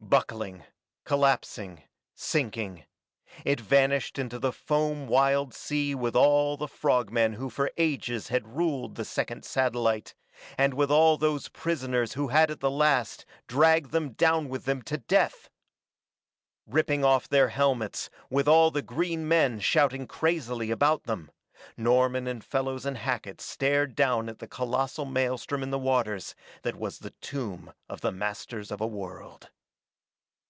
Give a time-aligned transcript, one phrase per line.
[0.00, 0.64] Buckling,
[1.04, 1.82] collapsing,
[2.14, 2.86] sinking,
[3.44, 8.28] it vanished in the foam wild sea with all the frog men who for ages
[8.28, 10.14] had ruled the second satellite,
[10.56, 14.80] and with all those prisoners who had at the last dragged them down with them
[14.82, 15.50] to death!
[16.66, 21.30] Ripping off their helmets, with all the green men shouting crazily about them,
[21.76, 26.76] Norman and Fellows and Hackett stared down at the colossal maelstrom in the waters that
[26.76, 29.50] was the tomb of the masters of a world.